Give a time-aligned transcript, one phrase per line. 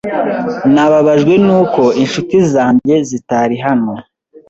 [0.73, 3.93] Nababajwe nuko inshuti zanjye zitari hano.